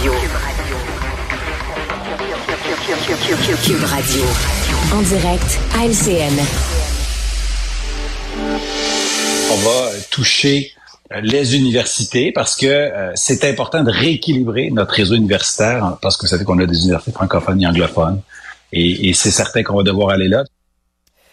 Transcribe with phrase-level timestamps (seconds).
[0.00, 0.12] Radio.
[3.62, 4.22] Cube Radio.
[4.94, 6.32] En direct à LCN.
[9.52, 10.72] On va toucher
[11.12, 16.16] euh, les universités parce que euh, c'est important de rééquilibrer notre réseau universitaire hein, parce
[16.16, 18.22] que vous savez qu'on a des universités francophones et anglophones
[18.72, 20.44] et, et c'est certain qu'on va devoir aller là.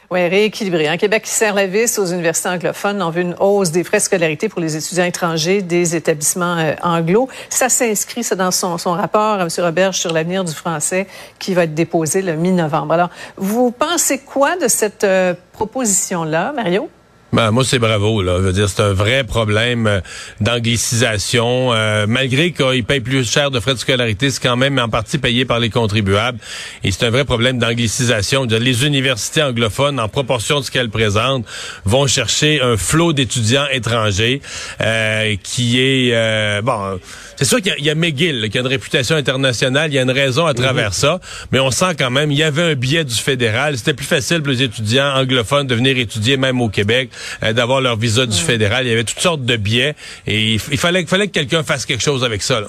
[0.09, 0.87] Oui, rééquilibré.
[0.87, 0.97] Un hein.
[0.97, 3.01] Québec qui sert la vis aux universités anglophones.
[3.01, 7.27] On veut une hausse des frais de pour les étudiants étrangers des établissements euh, anglo.
[7.49, 9.49] Ça s'inscrit, ça, dans son, rapport, M.
[9.57, 11.07] Roberge, sur l'avenir du français
[11.39, 12.93] qui va être déposé le mi-novembre.
[12.93, 16.89] Alors, vous pensez quoi de cette euh, proposition-là, Mario?
[17.33, 18.21] Ben, moi, c'est bravo.
[18.21, 18.37] Là.
[18.37, 19.99] Je veux dire, c'est un vrai problème euh,
[20.39, 21.73] d'anglicisation.
[21.73, 25.17] Euh, malgré qu'ils payent plus cher de frais de scolarité, c'est quand même en partie
[25.17, 26.39] payé par les contribuables.
[26.85, 28.45] Et c'est un vrai problème d'anglicisation.
[28.45, 31.45] Les universités anglophones, en proportion de ce qu'elles présentent,
[31.83, 34.41] vont chercher un flot d'étudiants étrangers
[34.81, 36.61] euh, qui est...
[36.61, 36.97] bon,
[37.35, 39.91] c'est sûr qu'il y, a McGill, qui a une réputation internationale.
[39.91, 40.93] Il y a une raison à travers mhm.
[40.93, 41.19] ça.
[41.51, 43.77] Mais on sent quand même, il y avait un biais du fédéral.
[43.77, 47.11] C'était plus facile pour les étudiants anglophones de venir étudier même au Québec
[47.43, 48.85] euh, d'avoir leur visa du fédéral.
[48.85, 51.85] Il y avait toutes sortes de biais et il, fallait, il fallait que quelqu'un fasse
[51.85, 52.61] quelque chose avec ça.
[52.61, 52.67] Là.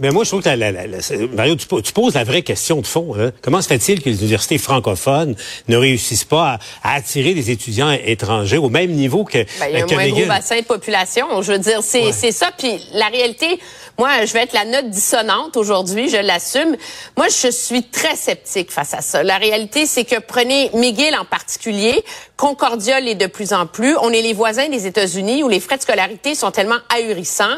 [0.00, 0.72] Mais moi, je trouve que la,
[1.34, 3.14] Mario, tu, poses la vraie question de fond.
[3.18, 3.32] Hein.
[3.42, 5.34] Comment se fait-il que les universités francophones
[5.66, 9.80] ne réussissent pas à, attirer des étudiants étrangers au même niveau que ben, Il y
[9.80, 11.42] a un moins gros bassin de population.
[11.42, 12.50] Je veux dire, c'est ça.
[12.56, 13.58] Puis la réalité,
[13.98, 16.76] moi, je vais être la note dissonante aujourd'hui, je l'assume.
[17.16, 19.24] Moi, je suis très sceptique face à ça.
[19.24, 22.04] La réalité, c'est que prenez McGill en particulier,
[22.36, 23.96] Concordia l'est de plus en plus.
[24.00, 27.56] On est les voisins des États-Unis où les frais de scolarité sont tellement ahurissants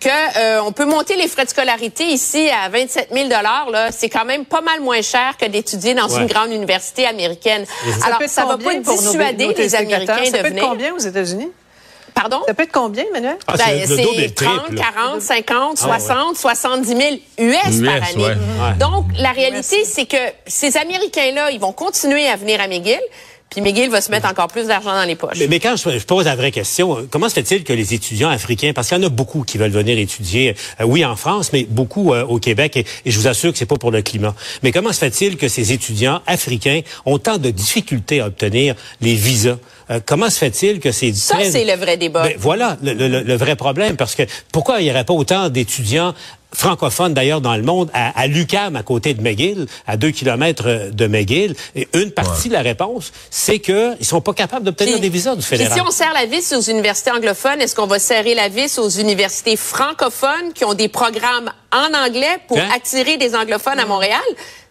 [0.00, 3.70] que euh, on peut monter les frais de scolarité ici à 27 000 dollars.
[3.70, 7.64] Là, c'est quand même pas mal moins cher que d'étudier dans une grande université américaine.
[8.04, 10.68] Alors, ça, va pas dissuader les Américains de venir.
[10.68, 11.52] combien aux États-Unis?
[12.16, 12.40] Pardon?
[12.48, 13.36] Ça peut être combien, Manuel?
[13.46, 17.00] Ah, c'est 30, 40, 50, 60, 70 000
[17.38, 18.40] US, par année.
[18.80, 22.98] Donc, la réalité, c'est que ces Américains-là, ils vont continuer à venir à McGill.
[23.50, 25.38] Puis McGill va se mettre encore plus d'argent dans les poches.
[25.48, 28.88] Mais, quand je, pose la vraie question, comment se fait-il que les étudiants africains, parce
[28.88, 32.12] qu'il y en a beaucoup qui veulent venir étudier, euh, oui en France, mais beaucoup
[32.12, 34.34] euh, au Québec, et, je vous assure que c'est pas pour le climat.
[34.62, 39.14] Mais comment se fait-il que ces étudiants africains ont tant de difficultés à obtenir les
[39.14, 39.58] visas?
[39.90, 41.12] Euh, comment se fait-il que c'est...
[41.14, 42.24] Ça, c'est le vrai débat.
[42.24, 46.14] Ben, voilà le, le, vrai problème, parce que pourquoi il n'y aurait pas autant d'étudiants
[46.52, 50.90] francophones d'ailleurs dans le monde, à, à l'UCAM, à côté de McGill, à deux kilomètres
[50.92, 51.54] de McGill?
[51.74, 55.42] Et une partie de la réponse, c'est qu'ils sont pas capables d'obtenir des visas du
[55.42, 55.72] fédéral.
[55.72, 58.88] si on serre la vis aux universités anglophones, est-ce qu'on va serrer la vis aux
[58.88, 62.68] universités francophones qui ont des programmes en anglais pour hein?
[62.74, 64.20] attirer des anglophones à Montréal?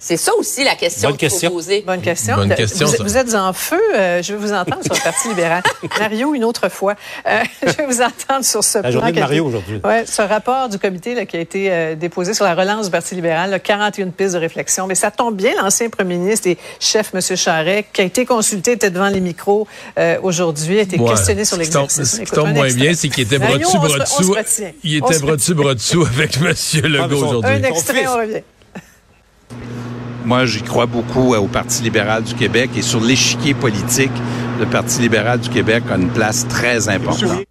[0.05, 1.49] C'est ça aussi la question Bonne question.
[1.49, 1.81] poser.
[1.81, 2.35] Bonne question.
[2.35, 3.81] Bonne question vous, êtes en feu.
[3.95, 5.63] Euh, je vais vous entendre sur le Parti libéral.
[5.99, 6.95] Mario, une autre fois.
[7.27, 9.79] Euh, je vais vous entendre sur ce la journée de Mario aujourd'hui.
[9.83, 12.91] Ouais, ce rapport du comité là, qui a été euh, déposé sur la relance du
[12.91, 14.85] Parti libéral, là, 41 pistes de réflexion.
[14.85, 17.21] Mais ça tombe bien, l'ancien premier ministre et chef, M.
[17.35, 19.67] Charret, qui a été consulté, était devant les micros
[20.21, 22.03] aujourd'hui, a été questionné sur l'exercice.
[22.03, 24.35] Ce qui tombe moins bien, c'est qu'il était bras dessus, bras dessous.
[24.83, 26.53] Il était bras dessus, bras dessous avec M.
[26.97, 27.51] Legault aujourd'hui.
[27.51, 28.41] Un extrait, on revient.
[30.25, 34.11] Moi, j'y crois beaucoup au Parti libéral du Québec et sur l'échiquier politique,
[34.59, 37.45] le Parti libéral du Québec a une place très importante.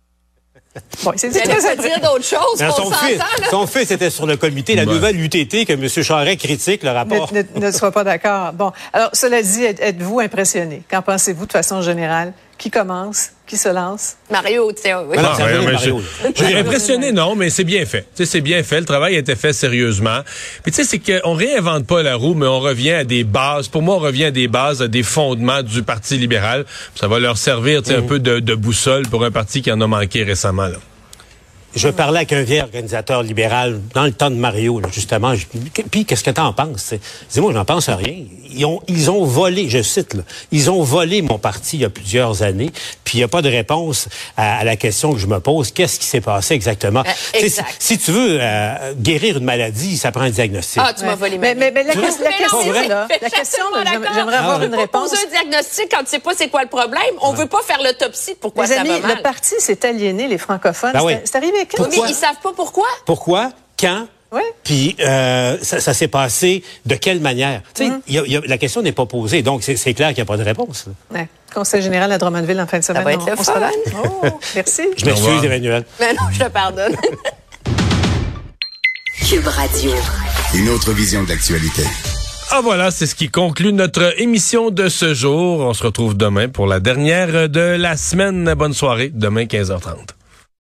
[1.04, 2.58] Bon, c'est dire d'autres choses.
[2.58, 5.88] son, fils, son fils était sur le comité, la nouvelle UTT que M.
[5.88, 7.32] Charret critique le rapport.
[7.32, 8.52] Ne, ne, soit pas d'accord.
[8.52, 10.82] Bon, alors cela dit, êtes-vous impressionné?
[10.90, 12.32] Qu'en pensez-vous de façon générale?
[12.58, 14.16] Qui commence qui se lance?
[14.30, 15.18] Mario, tiens, oui.
[16.34, 18.06] J'ai impressionné, non, mais c'est bien fait.
[18.14, 18.80] c'est bien fait.
[18.80, 20.20] Le travail a été fait sérieusement.
[20.62, 23.68] Puis tu sais, c'est qu'on réinvente pas la roue, mais on revient à des bases.
[23.68, 26.64] Pour moi, on revient à des bases, à des fondements du Parti libéral.
[26.94, 28.06] Ça va leur servir, un mm.
[28.06, 30.78] peu de, de, boussole pour un parti qui en a manqué récemment, là.
[31.76, 35.34] Je parlais avec un vieil organisateur libéral dans le temps de Mario, justement.
[35.90, 36.94] puis, qu'est-ce que tu en penses?
[37.30, 38.24] Dis-moi, je n'en pense à rien.
[38.56, 41.84] Ils ont, ils ont volé, je cite, là, ils ont volé mon parti il y
[41.84, 42.70] a plusieurs années,
[43.02, 45.72] puis il n'y a pas de réponse à, la question que je me pose.
[45.72, 47.02] Qu'est-ce qui s'est passé exactement?
[47.34, 47.48] Euh,
[47.80, 50.80] si, tu veux euh, guérir une maladie, ça prend un diagnostic.
[50.84, 53.64] Ah, tu m'as volé mais, mais, mais, la, question, la question,
[54.14, 55.10] j'aimerais avoir une réponse.
[55.12, 57.02] On poser un diagnostic quand tu sais pas c'est quoi le problème.
[57.20, 59.16] On veut pas faire l'autopsie pourquoi ça amis, va mal.
[59.16, 60.92] Le parti s'est aliéné, les francophones.
[60.92, 62.86] Ben c'est arrivé mais ils savent pas pourquoi.
[63.06, 63.50] Pourquoi?
[63.78, 64.06] Quand?
[64.32, 64.42] Oui.
[64.64, 67.62] Puis euh, ça, s'est passé de quelle manière?
[67.78, 70.86] Mm la question n'est pas posée, donc c'est clair qu'il n'y a pas de réponse.
[71.12, 71.28] Ouais.
[71.54, 73.02] Conseil général à Drummondville en fin de semaine.
[73.02, 73.52] Ça va être le fun.
[74.04, 74.26] Oh,
[74.56, 74.82] merci.
[74.96, 75.84] Je m'excuse, Emmanuel.
[76.00, 76.96] Mais non, je te pardonne.
[79.28, 79.92] Cube Radio.
[80.54, 81.84] Une autre vision de l'actualité.
[82.50, 85.60] Ah voilà, c'est ce qui conclut notre émission de ce jour.
[85.60, 88.52] On se retrouve demain pour la dernière de la semaine.
[88.54, 90.13] Bonne soirée, demain 15h30.